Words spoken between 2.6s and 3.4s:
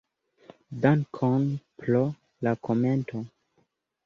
komento.